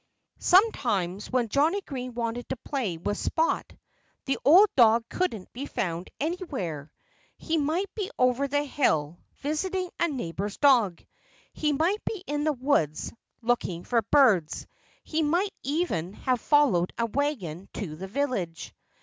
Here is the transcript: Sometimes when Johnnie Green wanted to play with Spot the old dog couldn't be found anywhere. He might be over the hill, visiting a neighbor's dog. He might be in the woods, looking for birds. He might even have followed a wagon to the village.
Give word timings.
Sometimes 0.39 1.29
when 1.31 1.47
Johnnie 1.47 1.81
Green 1.81 2.15
wanted 2.15 2.49
to 2.49 2.55
play 2.55 2.97
with 2.97 3.19
Spot 3.19 3.71
the 4.25 4.39
old 4.43 4.67
dog 4.75 5.07
couldn't 5.09 5.53
be 5.53 5.67
found 5.67 6.09
anywhere. 6.19 6.91
He 7.37 7.59
might 7.59 7.93
be 7.93 8.09
over 8.17 8.47
the 8.47 8.63
hill, 8.63 9.19
visiting 9.37 9.91
a 9.99 10.07
neighbor's 10.07 10.57
dog. 10.57 11.05
He 11.53 11.71
might 11.71 12.03
be 12.03 12.23
in 12.25 12.45
the 12.45 12.53
woods, 12.53 13.13
looking 13.43 13.83
for 13.83 14.01
birds. 14.01 14.65
He 15.03 15.21
might 15.21 15.53
even 15.61 16.13
have 16.13 16.41
followed 16.41 16.93
a 16.97 17.05
wagon 17.05 17.69
to 17.73 17.95
the 17.95 18.07
village. 18.07 18.73